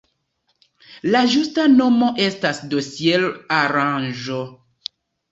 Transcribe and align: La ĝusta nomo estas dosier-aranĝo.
La 1.15 1.19
ĝusta 1.33 1.65
nomo 1.73 2.07
estas 2.27 2.61
dosier-aranĝo. 2.71 4.39